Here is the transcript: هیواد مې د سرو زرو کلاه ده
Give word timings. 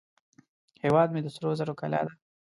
هیواد 0.83 1.09
مې 1.11 1.21
د 1.23 1.27
سرو 1.35 1.49
زرو 1.59 1.73
کلاه 1.81 2.03
ده 2.07 2.13